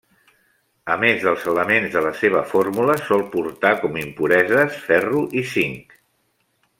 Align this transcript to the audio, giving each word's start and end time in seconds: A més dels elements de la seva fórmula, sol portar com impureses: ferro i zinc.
A 0.93 0.95
més 1.01 1.25
dels 1.25 1.43
elements 1.51 1.97
de 1.97 2.03
la 2.07 2.13
seva 2.23 2.41
fórmula, 2.55 2.97
sol 3.11 3.23
portar 3.37 3.73
com 3.85 3.99
impureses: 4.07 4.83
ferro 4.89 5.23
i 5.43 5.49
zinc. 5.55 5.95